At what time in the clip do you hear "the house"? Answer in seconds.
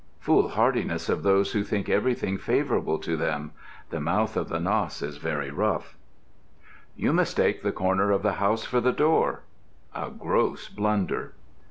8.23-8.65